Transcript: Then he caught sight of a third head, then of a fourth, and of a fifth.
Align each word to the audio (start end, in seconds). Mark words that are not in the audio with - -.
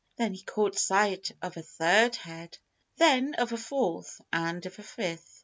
Then 0.15 0.33
he 0.33 0.41
caught 0.41 0.73
sight 0.79 1.29
of 1.43 1.57
a 1.57 1.61
third 1.61 2.15
head, 2.15 2.57
then 2.97 3.35
of 3.35 3.51
a 3.53 3.57
fourth, 3.57 4.19
and 4.33 4.65
of 4.65 4.79
a 4.79 4.83
fifth. 4.83 5.39